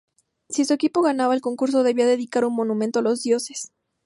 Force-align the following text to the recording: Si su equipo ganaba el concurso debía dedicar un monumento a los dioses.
Si 0.49 0.65
su 0.65 0.73
equipo 0.73 1.03
ganaba 1.03 1.35
el 1.35 1.41
concurso 1.41 1.83
debía 1.83 2.07
dedicar 2.07 2.43
un 2.43 2.55
monumento 2.55 2.97
a 2.97 3.01
los 3.03 3.21
dioses. 3.21 3.71